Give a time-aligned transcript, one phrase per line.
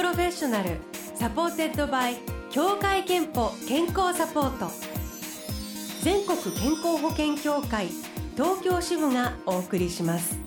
[0.00, 0.78] Professional
[1.14, 2.16] supported by
[2.50, 4.70] 協会けんぽ健康サポート。
[6.02, 7.88] 全国健康保険協会
[8.34, 10.38] 東京支部がお送りします。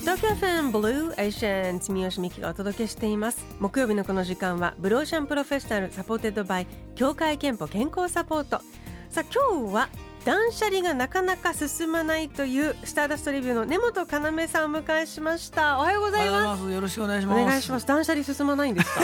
[0.00, 3.44] 東京 FM Blue Ocean 住吉美希がお届けしています。
[3.60, 8.62] 木曜日のこの時間は Blue Ocean Professional supported by 協会けんぽ健康サポート。
[9.10, 9.90] さあ今日は
[10.24, 15.76] 断捨離がなかなか進まないというスターダストレビューの根本要さんを迎えしました。
[15.78, 16.70] おはようございます。
[16.70, 17.42] よろしくお願いします。
[17.42, 17.86] お願いします。
[17.86, 19.00] 断捨離進まないんですか？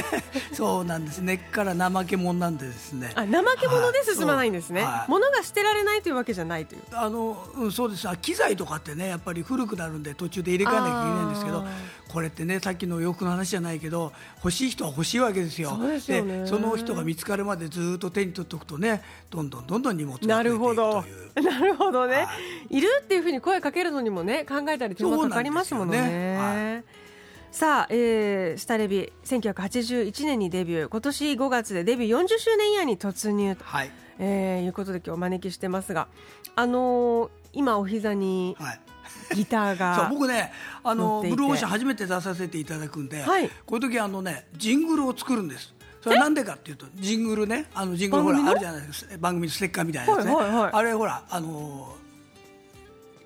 [0.54, 1.18] そうなんです。
[1.18, 3.12] 根っから怠け者なんでですね。
[3.14, 6.80] あ怠け者で進まないんですね、はい、物が捨てられないというわけじゃないという。
[6.92, 8.08] あの、うん、そうです。
[8.22, 11.64] 機材とかってねやっぱり古くなるんで途中で入れ替えなきゃいけないんですけど
[12.12, 15.78] これってねさっきの洋服の話じゃないけど欲しい人は欲しいわけですよ。
[15.80, 21.04] ですよ、ね、その人が見つかるまでずっと手に取っておくとねどんどんどんどん荷物が増えていくと
[21.40, 21.42] いう。
[21.44, 22.06] なるほど。
[22.08, 22.28] ね、は
[22.68, 26.00] い、いるっていうふうに声かけるのにもね考えたり手間かかりますものね。
[26.00, 26.84] ねはい、
[27.52, 30.88] さあ、えー、スタレビ1981年にデビュー。
[30.88, 33.90] 今年5月でデビュー40周年イヤーに突入と、はい。
[34.18, 36.08] えー、いうことで今日お招きしてますが、
[36.54, 38.80] あのー、今お膝に、はい
[39.34, 45.74] ギターがそう僕ねあのブルーオーシャン初めて出させていただくんで、はい、こういう時あのねジングルを作るんです。
[46.02, 49.16] それはなんでかっていうとジングルねあのジングルほらあるじゃないですか。
[49.18, 51.94] 番組のステッカーみたいなやつね、はいはいはい、あれほらあの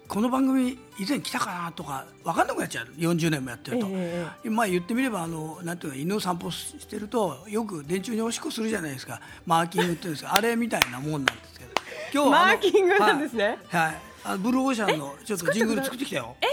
[0.09, 2.87] この番組以前来たかなとか分かんなくなっちゃう。
[2.99, 9.21] 40年もやってると、えー、まあ言ってみればあのなんていうか犬を散歩してるとよく電柱におしっこするじゃないですか。
[9.47, 10.35] マーキングっていうんですか。
[10.35, 11.71] あれみたいなもんなんですけど。
[12.13, 13.59] 今日マーキングなんですね。
[13.69, 16.37] はい、はい、あのブルーオーシャンのちょっとジングル作ってきたよ。
[16.41, 16.47] え？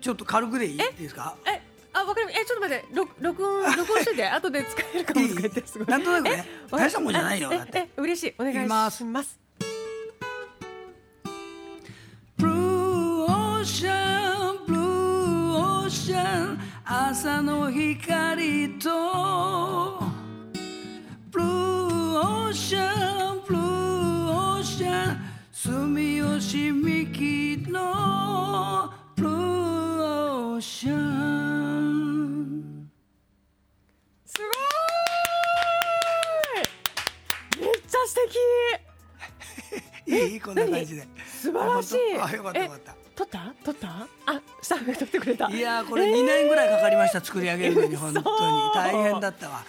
[0.00, 0.78] ちょっと軽くでいい？
[0.78, 1.36] ですか？
[1.46, 1.62] え？
[1.94, 2.26] あ、わかり。
[2.32, 5.88] え、ちょっと待って、録、録音、 録音してて、後で使えるかもとか言って、すごい。
[5.88, 7.50] なんとなくね、大したもんじゃないよ。
[7.52, 9.04] え、え、嬉しい、お願いします。
[9.04, 9.38] ます。
[12.38, 20.02] ブルーオーシャン、ブルーオーシャン、朝の光と。
[21.30, 25.18] ブルーオーシャン、ブルーオーシャン、
[25.52, 28.90] 住吉美希の。
[29.16, 32.88] ブルーオーシャン。
[34.24, 34.44] すご
[37.60, 37.66] い。
[37.66, 38.16] めっちゃ素
[40.06, 40.16] 敵。
[40.32, 41.06] いいこんな感じで。
[41.26, 41.98] 素晴らしい。
[42.18, 42.96] あよかったよかった。
[43.14, 43.54] 撮った？
[43.62, 43.88] 撮った？
[44.24, 45.50] あスタッフが撮ってくれた。
[45.50, 48.26] いやこれ2年ぐらいかかりました、作り上げるのに 本当に。
[48.74, 49.62] 大変だったわ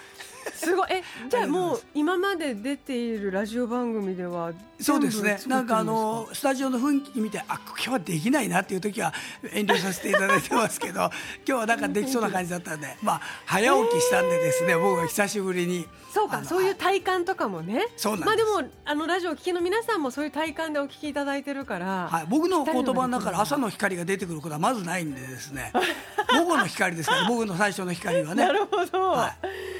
[0.63, 0.88] すごい。
[0.91, 5.40] え じゃあもう今まで出ているラジオ番組ではそうですね。
[5.47, 9.13] なんかあのスタジオの雰囲気見てあ今日はできないなっていう時は
[9.51, 11.12] 遠慮させていただいてますけど 今
[11.46, 17.88] 日はなんかできそうな感じだったんでまあ早起きしたんでですね僕は久しぶりにそうかそういう体感とかもね。
[17.97, 23.31] そうなんまあでもあのラジオを聞きの皆さんもそういう体感でお聞きいただいてるから、はい、僕の言葉の中か？
[23.31, 25.72] ら朝の光が出てくることはまずないんでですね。
[26.38, 28.45] 午後の光ですから僕の最初の光はね。
[28.45, 29.72] なるほど、はい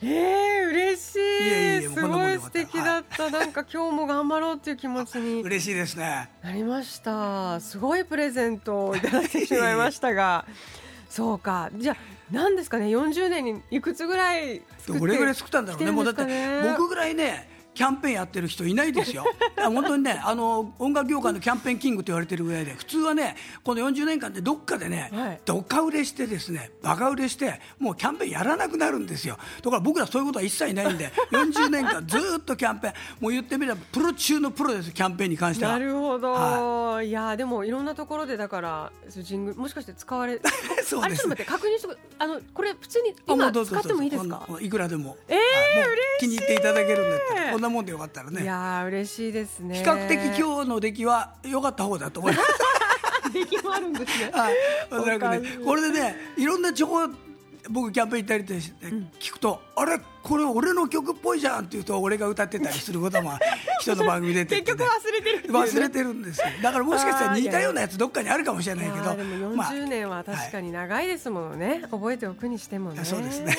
[0.00, 1.88] えー、嬉しい。
[1.88, 5.42] すごい素敵だった、はい、なんか今日も頑張ろうっていう気持ちに。
[5.42, 6.30] 嬉しいですね。
[6.42, 7.58] なりました。
[7.60, 10.44] すごいプレゼントをいただいてしまいましたが。
[11.08, 11.70] そうか。
[11.74, 11.96] じゃあ
[12.30, 15.90] 何ですかね？40年にいくつぐらいどれぐらい作ったんだろうね？
[15.90, 16.22] もうだって
[16.62, 19.24] 僕ぐらいねキャンペーンやってる人いないですよ。
[19.56, 29.38] 本当にねあの音楽業界のキャンペーンキングと言われてるぐらいで普通はねこの40年間でどっかでね、はい、どか売れしてですねバカ売れしてもうキャンペーンやらなくなるんですよ。
[29.62, 35.70] だから僕らそういうことは一切ないんで 40年間ずっとキャンペーンもう言ってみればプロ中のプロですキャンペーンに関しては。
[35.74, 40.40] なるほど、はい、いやでもいろんなところでだからジングもしかして使われ
[40.82, 44.48] そうです、ね、あれちょっと待って確認してあのこれ普通に今使ってもいいですか？
[44.60, 45.16] いくらでも。
[45.28, 48.42] ええー、嬉気に入っていただけるんだったらこんなもんでよかったらね。
[48.42, 49.76] いや嬉しいですね。
[49.76, 52.48] 比較的今日の出来は良かった方だと思います。
[53.32, 54.30] 出来もあるんですね。
[54.34, 54.54] はい。
[54.90, 57.08] おそらくねこれでねいろんな情報
[57.70, 58.86] 僕キャンペーン行ったりして
[59.20, 60.00] 聞くと、うん、あれ？
[60.22, 63.32] これ俺の曲っぽいじゃんって言うと俺が歌ってたりすることも
[63.80, 66.46] 人の番組出 結局忘れてる、ね、忘れてるんですよ。
[66.62, 73.04] だからもしかしたら似たようなやつどっかにあるかもしれないけどでも40年は確かに長いですものね、まあ、覚えておくにしてもね。
[73.04, 73.56] そうですね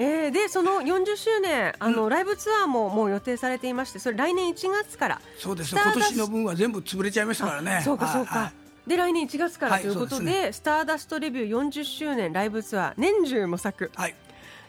[0.00, 7.82] えー、でその40周年あの、うん、ライブツアーももう予定されていましてそれ来年1月からそうです今年の分は全部潰れちゃいましたからね。
[7.84, 8.52] そうかそうか、
[8.86, 13.90] で来年1月からということではいでね、スターダストレビュー40周年ライブツアー年中模索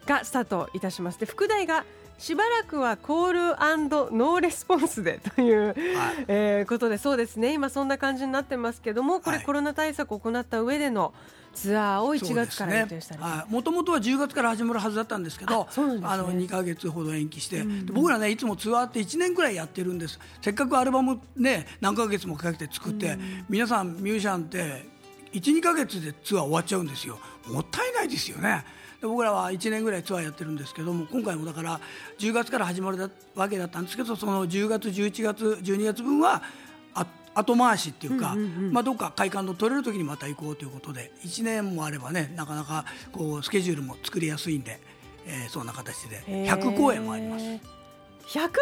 [0.07, 1.19] がスタートいたします。
[1.19, 1.85] で副題が
[2.19, 3.39] しばらくはコール
[4.15, 5.75] ノーレスポンスでという、はい、
[6.27, 7.53] えー、ことでそうですね。
[7.53, 11.13] 今そんな感じになってますけどもこれ、コロナ対策を行った上での
[11.53, 13.21] ツアーを1月から予定したり。
[13.51, 20.19] もともとは10月から始まるはずだったんですけどあ、ね、あの2か月ほど延期して、うん、僕らねいつもツアーって1年ぐらいやってるんです。
[20.41, 24.98] せっかくアルバムね何ヶ月もかけて作って、うん、皆さんミュージシャンって
[25.33, 27.19] 12か月でツアー終わっちゃうんですよ。
[27.47, 28.65] もったいないですよね。
[29.01, 31.79] で僕らは1年ぐらいツアーやってるんですけども今回もだから
[32.17, 36.43] 10月から始まるわけだったんですけどその10月11月12月分は
[37.35, 38.35] 後回しっていうか、
[38.71, 44.79] まあ、どっか会館の取れる時にまた行こうということで1年もあればねなかなかこうスケジュールも作りやすいんで、
[45.25, 46.21] えー、そんな形で。
[46.27, 47.45] 100公演もあります。
[47.45, 48.59] 100公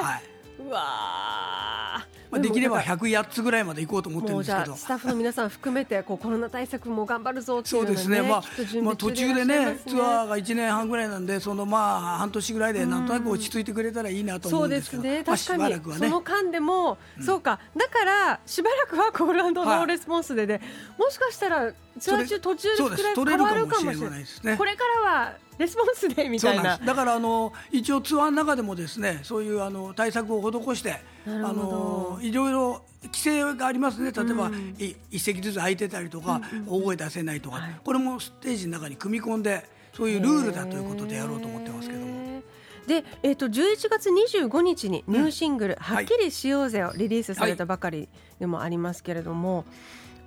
[0.00, 0.22] 演、はい、
[0.58, 4.76] うわまあ、できれば108つぐらいまで行こうと思ってるんですけど。
[4.76, 8.42] スタッフの皆さん含めてこうコロナ対策も頑張るぞっていう、ね、そうですね、まあ、
[8.82, 15.24] まあ途中でねツアーが1年半ぐらいなんでそのまあ半年ぐらいでなんとなく落ち着いてくれたらいいなと思うんですけど、そうですね。
[15.24, 17.60] 確かに、まあ、ね、その間でも、うん、そうか。
[17.76, 20.60] だからしばらくはコールノーレスポンスでで、
[20.98, 24.56] もしかしたらツアー中途中で変わるかもしれないですね。
[24.56, 26.78] これからはレスポンスでみたいな。
[26.78, 34.12] だからあの一応ツアーの中でもですねそういうあの対策を施してあのいろいろ規制がありますね。
[34.12, 34.74] 例えば、うん、
[35.10, 42.42] 一席ずつ空いてたりとか、うんうん、大声出せないとか、はい、これもステージの中に組み込んでそういうルールだということでやろうと思ってますけども。
[42.86, 48.08] で、えーと、11月25日にニューシングル「はっきりしようぜ」をリリースされたばかり
[48.38, 49.64] でもありますけれども、はい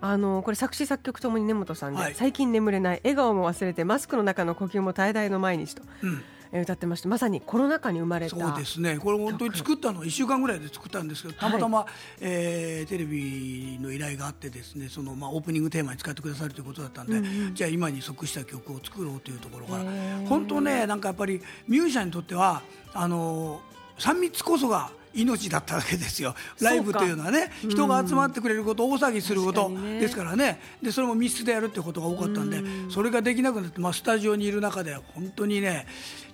[0.01, 6.23] あのこれ作詞作曲ともに根本さんで、はい、最近眠れない笑顔も忘れてマスクの中の呼吸も絶え絶えの毎日と、うん。
[6.59, 8.35] 歌ってましてまさにコロナ禍に生まれた。
[8.35, 8.97] そうですね。
[8.99, 11.87] これ本当に作ったのは1週間ぐらいで作ったんですけどたまたま、はい、
[12.19, 19.83] えー、テレビの依頼があってですねその、まあ、オープニングテーマに使ってくださるということだったんで、うんうん、じゃあ今に即した曲を作ろうというところから
[20.27, 22.63] 本当ねなんかやっぱりミュージシャンにとっては
[22.93, 23.61] あの
[23.97, 26.35] 3密こそが命だったわけですよ。
[26.61, 30.59] ライブというのはね人が集まってくれること大騒ぎすることですからね。
[30.81, 35.85] でそれも密室でやるってことが多かったんでそれができなくなって、まあ、スタジオにいる中で本当にね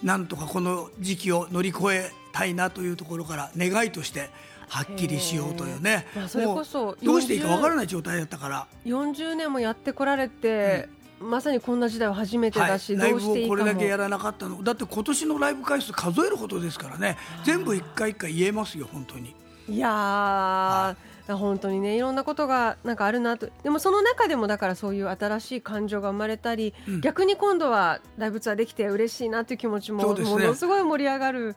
[0.04, 4.30] なんとかこの時期を乗り越えたいなというところから願いとして
[4.70, 8.68] はっきりしようというね、まあ、それこそどうしていいかわからない状態だったから。
[8.86, 10.90] 40年もやってこられて、
[11.20, 14.64] まさにこんな時代は初めてだし、はい、ライブをこれだけやらなかったの。
[14.64, 17.18] だって今年のライブ回数数えるほどですからね。
[17.44, 19.36] 全部一回一回言えますよ本当に。
[19.70, 20.96] いやー、は
[21.28, 23.50] い、本当にねいろんなことがなんかあるなと。
[23.64, 31.56] でもその中でもだからそういう新しい感情が生まれたり、うん、逆に今度はライブツアーできて嬉しいなという気持ちも、ね、ものすごい盛り上がる。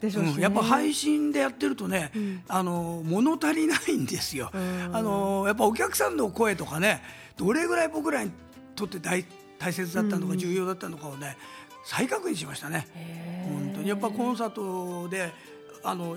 [0.00, 0.32] でしょう、ね。
[0.36, 4.50] うん、やっぱ配信でやってるとね、うん、あの物足りないんですよ、
[4.92, 7.02] あのやっぱお客さんの声とかね
[7.38, 8.30] どれぐらい僕らに
[8.76, 9.24] とって大
[9.58, 11.36] 大切だったのか重要だったのかをね、
[11.84, 12.86] 再確認しましたね。
[13.48, 15.32] 本当にやっぱコンサートで
[15.82, 16.16] あの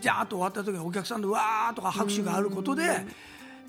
[0.00, 2.88] ジャーッと終わった時にお客さんのわーとか拍手があることで、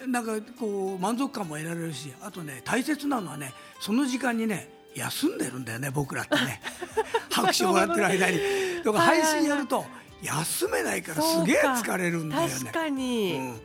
[0.07, 3.51] なんかこう満足感も得られるしあとね大切なのはね
[3.81, 6.61] その時間にね休んでるんだよね僕らってね。
[7.29, 8.39] 拍手をもらってる間に。
[8.83, 9.85] とか配信やると
[10.21, 12.53] 休めないからすげえ疲れるんだよね。
[12.53, 13.61] 確かに、うん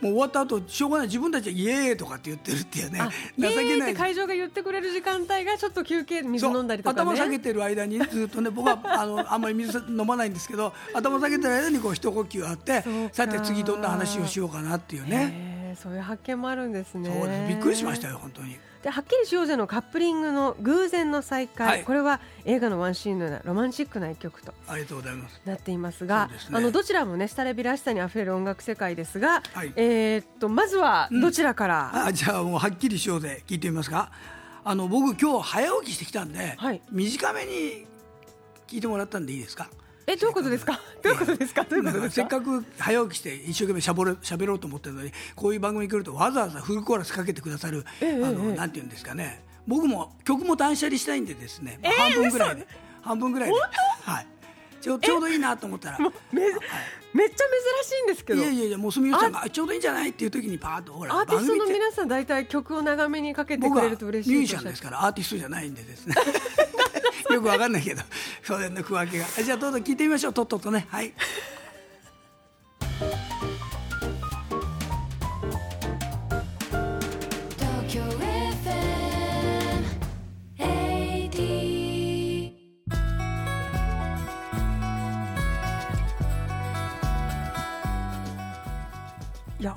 [0.00, 1.06] もう終わった後しょうがない。
[1.06, 3.00] 自分たちはイエーイとかって言ってるっていうね。
[3.38, 3.94] 情けない。
[3.94, 17.08] 会場が言ってくれる時間帯がちょっと休憩水飲んだりとか、ね、頭下げてる間にずっとね僕はあのあんまり水飲まないんですけど頭下げてる間にこう一呼吸あってさて次どんな話をしようかなっていうねそういう発見もあるんですね。
[17.08, 18.58] そうですびっくりしましたよ本当に。
[18.82, 25.40] ではっきりしようぜのカップリングの偶然の再会、はい、これは映画のワンシーンのようなロマンチックな一曲とありがとうございます。
[25.44, 34.10] なっていますが、ね、あのどちらもねスタレビらしさにあふれる音楽世界ですが、はい、えー、っとまずはどちらから、うん、あじゃあもうはっきりしようぜ聞いてみますか。
[34.64, 37.86] あの僕今日早起きしてきたんで、はい、短めに
[38.66, 39.68] 聞いてもらったんでいいですか？
[40.12, 40.80] えどういうことですか？
[41.02, 41.64] どういうことですか？
[41.64, 42.22] どういうことですか？
[42.22, 49.42] せっかく早起きして一生懸命しゃぼれ喋ろうと思ってるのに、こういう番組に来るとわざわざフルコーラスかけてくださる、ええ、あの、え、なんていうんですかね。
[49.66, 52.66] 僕も曲も断捨離したいんでですね、まあ、半分ぐらいで、
[53.02, 53.54] 半分ぐらいで、
[54.02, 54.26] はい。
[54.80, 56.14] ちょちょうどいいなと思ったら、めはい、
[57.12, 57.36] めっちゃ
[57.84, 58.40] 珍しいんですけど。
[58.40, 59.32] いやいやいやもうすみちゃん。
[59.32, 60.08] がちょうどいいんじゃない？
[60.08, 66.14] っていう時にパーッとほらアーティストの皆さん大体曲を長めにかけてくれると嬉しいミュージシャンですからアーティストじゃないんでですね
[67.34, 68.02] よくわかんないけど
[68.42, 69.26] それの区分けが。
[69.42, 70.32] じゃあどうぞ聞いてみましょう。
[70.32, 70.86] とっととね。
[70.90, 71.12] はい。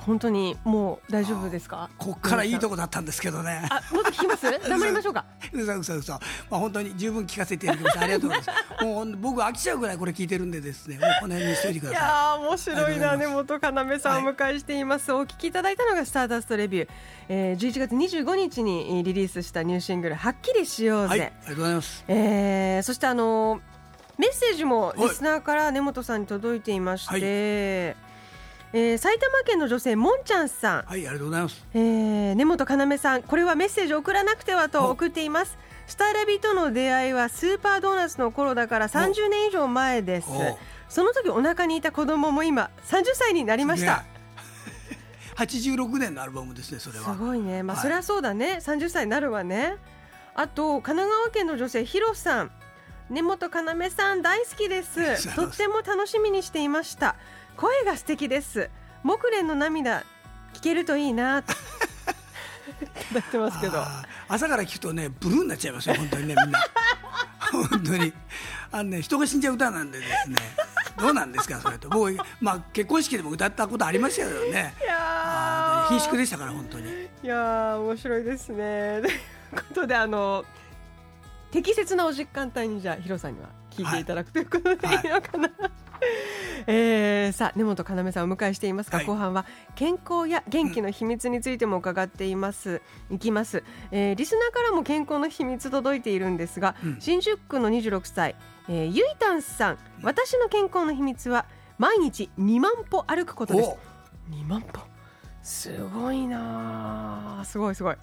[0.05, 1.89] 本当にもう大丈夫ですか？
[1.97, 3.67] ここからいいとこだったんですけどね。
[3.69, 4.43] あもっと聞きます？
[4.69, 5.25] 黙りましょうか。
[5.51, 6.19] うそうそうそう
[6.49, 10.97] まあ本当に十分聞かせていただきましたありがとうございます もう僕飽きちゃうぐらいこれ聞いてるんでですね。
[10.97, 12.01] もうこの辺にしといてください。
[12.01, 13.17] いや面白いな。
[13.17, 13.45] 根本
[13.89, 16.89] 要さんをお迎えしています、はい、お聞きいただいたのがスターダストレビュー、
[17.29, 23.61] えー、11月25日にリリースしたニューシングルはっきりしようぜ、はい、ありがとうございます、えー、そしてあの
[24.17, 28.02] メッセージもリスナーから根本さんに届いていまして、はい
[28.75, 30.83] えー、埼玉県の女性もんちゃんさん。
[30.83, 35.57] はいありがとうございます、えー、根本要さんこれはメッセージ送らなくてはと送っています。
[35.85, 40.27] スタイラビとの出会いはスーパードーナツの頃だから30年以上前です。
[40.89, 44.05] その時お腹にいた子供も今30歳になりました、
[45.37, 47.13] 86年のアルバムですねそれは。
[47.13, 47.61] すごいね。
[47.61, 48.59] まあ、そりゃそうだね。
[48.59, 49.75] 30歳になるわね。
[50.33, 52.51] あと神奈川県の女性ひろさん。
[53.09, 55.35] 根本要さん大好きです。
[55.35, 57.15] とっても楽しみにしていました
[57.57, 58.69] 声が素敵です。
[59.03, 60.03] 木蓮の涙
[60.53, 61.43] 聞けるといいな。
[61.43, 61.53] と
[63.13, 63.83] だってますけど。
[64.27, 66.59] 朝から聞くとねブルーになっちゃいますよ本当にねみんな。
[67.69, 68.13] 本当に。
[68.71, 70.37] あのね人が死んじゃう歌なんでですね。
[70.97, 71.89] どうなんですかそれと。
[71.89, 74.73] 僕まあ結婚式でも歌ったことありましたけどね。
[74.81, 76.89] いや貧縮でしたから本当に。
[77.23, 79.01] いや面白いですね。
[79.03, 79.19] という
[79.55, 80.45] ことであの
[81.51, 84.91] 適切なお実感帯にじゃあヒロさんには聞いていただくということでい。
[84.91, 85.09] い。
[85.09, 85.72] のかな、はい
[86.65, 89.45] えー、さあ根本要さんをお迎えしていますが、はい、後半は
[89.75, 92.81] 健康や元気の秘密についても伺っています、
[93.11, 98.35] いきます、えー、リスナーからも健康の秘密届いているんですが、うん、新宿区の26歳、
[98.69, 99.77] えー、ゆいたんさん。
[100.03, 101.45] 私の健康の秘密は
[101.77, 103.69] 毎日2万歩歩くことです。
[104.29, 104.81] 2万歩？
[105.41, 107.95] すごいなすごいすごい。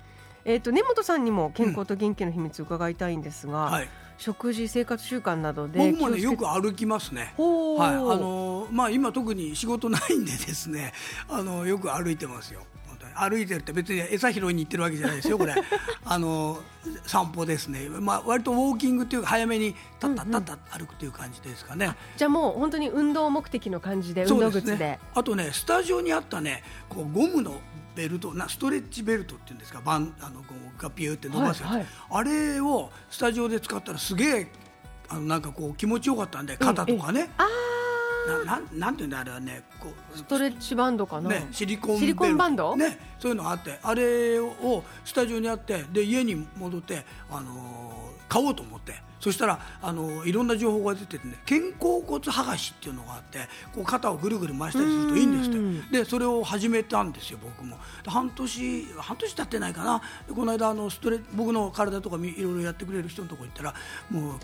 [0.45, 3.73] えっ、ー、と根本さんにも健康と元気の秘密伺いたいんですが、うん。
[3.73, 3.89] はい
[4.21, 7.33] 食事生活習慣などで僕もねよく歩きますね。
[7.39, 10.93] はい、あのまあ今特に仕事ないんでですね、
[11.29, 12.61] あのよく歩いてますよ。
[13.15, 15.55] 歩いてるって別に餌拾いに行ってるわけじゃないですよこれ。
[16.05, 16.59] あの
[17.07, 27.61] 散歩ですね、まあ、割とウォーキングっていうか早めにたったったった歩くっていう感じですかね、うんうん、じゃあもう本当に運動目的の感じで運動靴で、ね、あとねスタジオにあったねこうゴムの
[27.95, 34.47] ベルトなストレッチベルトっていうんですかバンあのこうガピューって伸ばすはいはい、あれをスタジオで使ったらすげえ
[35.09, 37.31] あのなんかこう気持ちよかったんで肩とかね。
[37.37, 37.49] あな
[38.45, 42.77] なんなんていうんだあれはねこうストレッチバンドかな、ね、シリコンシリコンバンド？
[42.77, 47.53] ねそういうのがあってあれをスタジオにあってで家に戻ってあのー、
[48.29, 53.41] 買おうと思ってそしたらあのいろんな情報が出ててね肩甲骨剥がしっていうのがあって
[53.75, 55.99] こう肩をぐるぐる回したりするといいんですって。
[55.99, 57.77] でそれを始めたんですよ僕も。
[58.07, 60.01] 半年半年経ってないかな。
[60.35, 63.75] この間あのストレ僕の体とかいろいろやってくれる人のとこ行ったら
[64.11, 64.39] もう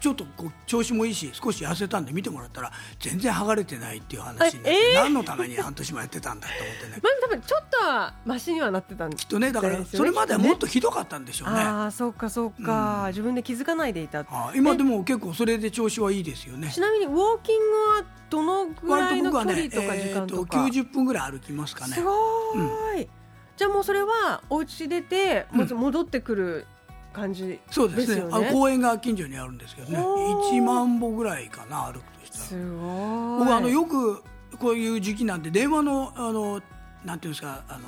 [0.00, 7.00] ちょっとこう調子もいいし少し痩せたんで見てもらったら全然剥がれてないっていう話になって、えー、何のために半年もやってたんだと思ってね。
[7.02, 16.70] まあ多分ちょっとはマシにはなってたんきっとねだからそれまではもっとひどかったんでしょうね、ね、ああそうかそうか、うん、自分で気づかないでいたあ今でも結構それで調子はいいですよね。
[16.72, 21.94] ちなみにウォーキングはどのぐらいの距離とか時間とか、ねえー、90分ぐらい歩きますかね。
[21.94, 22.12] すご
[22.94, 23.06] い、うん、
[23.56, 26.66] じゃあもうそれはお家出て戻ってくる、
[27.12, 28.22] 感じ、ね、そうですね。
[28.30, 29.98] あの公園が近所にあるんですけどね。
[29.98, 32.44] 1万歩ぐらいかな歩くとしたら。
[32.44, 34.22] すご僕あのよく
[34.58, 36.60] こういう時期なんで電話のあの
[37.04, 37.80] なんていうんですかあの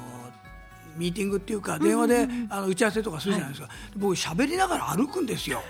[0.97, 5.62] ミーティングっていうか電話で、あの打ち合わせとかするじゃないですか、はい、僕喋りながら歩くんですよ。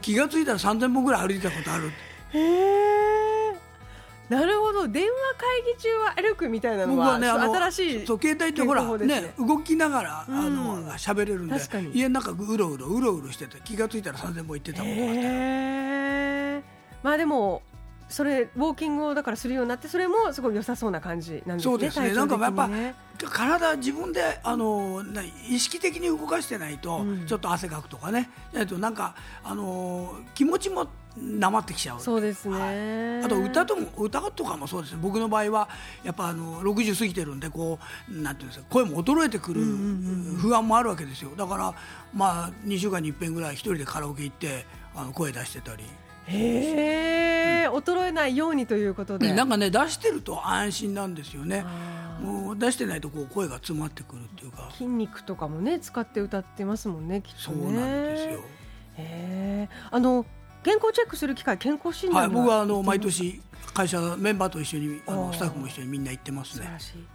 [0.00, 1.90] 気が付いたら3000歩ぐらい歩いたことある。
[2.32, 2.85] へえ
[4.28, 4.88] なるほど。
[4.88, 9.34] 電話会議中は歩くみたいなのは、ね、新しいそう携帯ってほらね。
[9.38, 11.56] 動きながら、あの喋れるんで
[11.92, 16.62] 家の中うろうろうろうろしてて気が付いたら3000歩行ってたもんへ
[17.02, 17.62] まあでも
[18.08, 21.72] それウォーキングをだからするようになってそれもすごい良さそうな感じなんですね。
[21.72, 22.12] そうですね。
[22.12, 22.70] なんかやっぱ
[23.28, 25.02] 体自分であの
[25.48, 28.30] 意識的に動かしてないと、うん、ちょっと汗かくとかね。
[28.52, 32.00] ないとなんかあの気持ちもなまってきちゃう。
[32.00, 35.68] そうですね、はい、あと歌とも歌とかもそうですね僕の場合は
[36.04, 37.78] やっぱあの60過ぎてるんでこ
[38.10, 41.30] うなんていうんですか声も衰えてくる不安もあるわけですよ。
[41.36, 41.74] だから
[42.14, 45.84] まあ2週間にいっぺんぐらい一人でカラオケ行ってあの声出してたり。
[46.28, 51.64] へえ、うん、衰えないようにということで、なんかね出してると安心なんですよね。
[52.20, 54.70] もう出してないとこう声が詰まってくるっていうか。
[54.72, 57.58] 筋肉とかもね使って歌ってますもんねきっとね。
[57.62, 58.40] そうなんですよ。
[58.96, 59.68] へえ。
[59.90, 60.26] あの
[60.66, 63.40] 健康チェックする機会健康診断はい僕はあの毎年
[63.72, 66.66] 会社メンバーと一緒にあのスタッフも一緒にみんな行ってますね。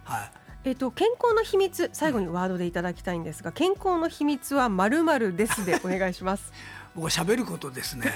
[0.04, 0.30] はい。
[0.64, 6.52] えっ、と健康の秘密最後にワードでいただきたいんですが、健康の秘密はまるまるですでお願いします。
[6.94, 8.10] 僕は喋ることですね。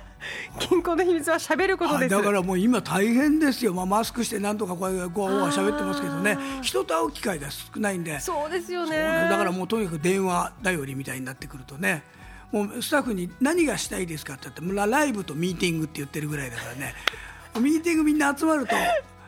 [0.60, 2.14] 健康の秘密は喋ることです。
[2.14, 6.38] だからもう今大変ですよ、まあ、マスクしてなんとかこうこうは喋ってますけどね。
[6.62, 8.18] 人と会う機会が少ないんで。
[8.20, 8.96] そうですよね。
[9.28, 12.04] だからもうとにかく電話頼りみたいになってくるとね
[12.52, 16.94] もうスタッフに何がしたいですかって言ってライブとミーティングって言ってるぐらいだからね。
[17.60, 18.76] ミーティングみんな集まると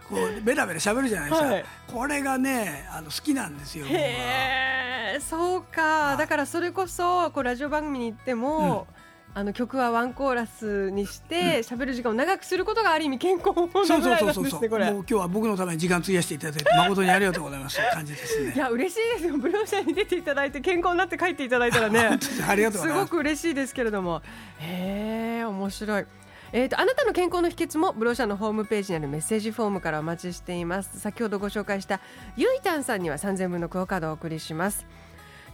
[0.09, 6.17] こうベラベラ喋るじゃないですか、はい、これがねあの好きなんですよへえそうか。
[6.17, 9.02] だからそれこそこうラジオ番組に行っても、うん
[9.35, 14.91] あの曲はワンコーラスにして喋る時間を長くすることがある意味健康法なぐらいなんですねこれ。
[14.91, 18.53] もう今日は僕のために時間費やしていただいて誠にありがとうございます感じですね。
[18.55, 19.39] いや嬉しいですよ。
[19.39, 22.19] ブルーシャに出ていただいて健康になって帰っていただいたらね。
[22.47, 24.21] ありがとうすごく嬉しいですけれども。
[24.59, 26.07] へえ面白い。
[26.55, 32.03] えーと、あなたの健康の秘訣もブローシャのホームページにあるメッセージフォームからお待ちしています先ほどご紹介した
[32.37, 34.85] ゆいたんさんには3000分のクオカードをお送りします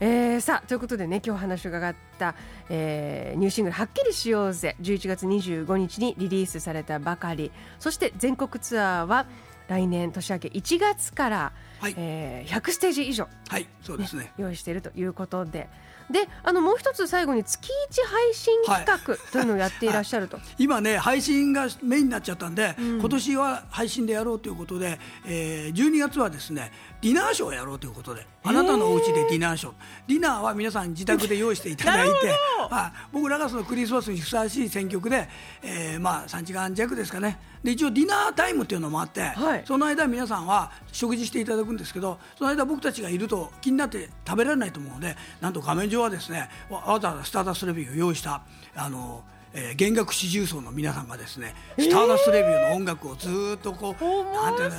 [0.01, 2.37] えー、さあということでね今日話を伺った、
[2.69, 7.51] えー、ニューシングル「はっきりしようぜ」11月25日にリリースされたばかり。
[7.81, 9.27] そして全国ツアーは
[9.67, 11.95] 来年年明け1月から、はい。
[11.97, 15.69] えー、100ステージ以上、はいそうですね用意しているということで。
[16.11, 20.47] であのもう一つ最後に月一配信企画というのをやっていらっしゃると、はい。
[20.47, 26.73] はい、今ね配信がメインになっちゃったんで、うん、今年は配信でやろうということで、えー、12月はですね
[27.03, 29.73] ディナーショーをやろうということであなたのお家でディナーショー。
[30.07, 32.15] ディナーは皆さん自宅で用意していただいて
[32.71, 35.29] あ僕らがそのクリスマスにふさわしい選曲で、
[35.63, 37.39] えー、まあ3時間弱ですかね。
[37.63, 48.43] で一応ディナータイムっていうのもあって、はい、その間皆さんは食事していただくんですけどその間僕たちがいると気になって食べられないと思うのでなんと画面上はですねわざわざスターダストレビューを用意した
[48.75, 49.23] あの
[49.55, 54.71] えー、弦楽四重奏の皆さんがですねスターダストレビューの音楽をずっとこう、えー、なんていう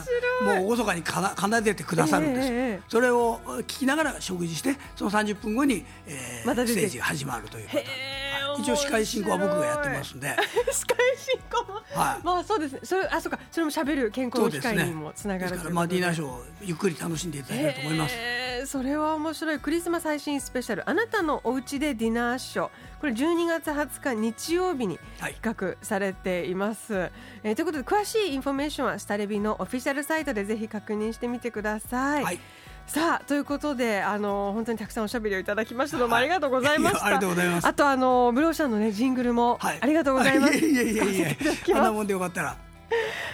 [0.46, 7.84] のもう厳かに奏でてくださるんです、えー、それを聞きながら食事してその30分後に、えー、ま、ステージが始まるということ
[8.62, 10.36] 一応司会進行は僕がやってますんで。
[10.72, 12.26] 司会進行はい。
[12.26, 12.80] まあそうですね。
[12.84, 13.40] それあそうか。
[13.52, 18.16] それもしゃべる健康の機会にもつながる、ね、まあディナーショーをゆっくり楽しんでいただけると思います、
[18.68, 22.70] それは面白いクリスマス配信スペシャルあなたのお家でディナーショー。
[23.00, 27.12] これ12月20日日曜日に企画されています、はい、
[27.44, 32.40] えー、ということで詳しいインフォメーションはスタレビのオフィシャルサイトでぜひ確認してみてください、はい
[32.90, 36.00] さあということであの本当にたくさんおしゃべりをいただきました。
[36.00, 37.68] どうもありがとうございました、ありがとうございます。
[37.68, 40.76] あとあのブローシャンのねジングルもありがとうございます、い、い。
[40.76, 42.58] やいやいやいやあんなもんでよかったら。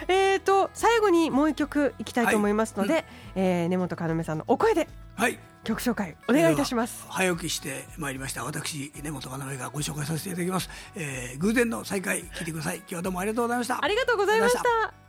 [0.08, 3.02] えっと最後にもう一曲いきたいと思いますので、はい。
[3.02, 5.38] うん、えー、根本要さんのお声ではい。
[5.64, 7.06] 曲紹介お願いいたします。
[7.08, 8.44] 早起きしてまいりました。
[8.44, 12.76] 私根本要がご紹介させていただきます、えー、偶然の再会聞いてください。
[12.76, 13.82] 今日はどうもありがとうございました。
[13.82, 15.05] ありがとうございました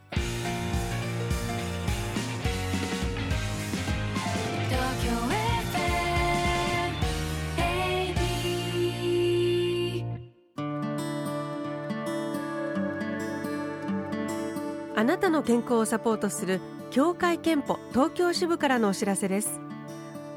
[15.07, 16.59] なたの健康をサポートする
[16.91, 19.61] 協会憲法東京支部からのお知らせです。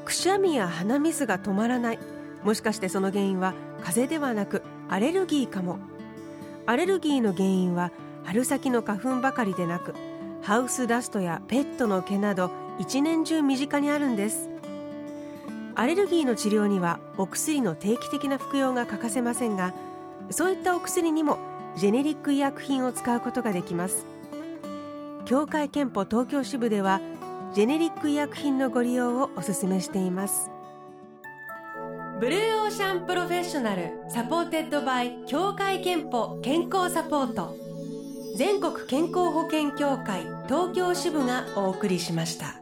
[0.05, 1.99] くしゃみや鼻水が止まらない。
[2.45, 3.53] もしかしてその原因は
[3.83, 5.77] 風邪ではなくアレルギーかも。
[6.65, 7.91] アレルギーの原因は
[8.23, 9.93] 春先の花粉ばかりでなく
[10.41, 14.49] ハウスダストやペットの毛など一年中身近にあるんです。
[15.75, 19.73] アレルギーの治療にはお薬の定期的な服用が欠かせませんが
[20.29, 21.39] そういったお薬にも
[21.75, 24.05] ジェネリック医薬品を使うことができます。
[25.25, 26.99] 協会けんぽ東京支部では
[27.53, 30.49] ジェネリック医薬品のご利用をお勧めしています
[32.19, 37.55] Blue Ocean Professional supported by 協会けんぽ健康サポート
[38.37, 42.60] 全国健康保険協会東京支部がお送りしました。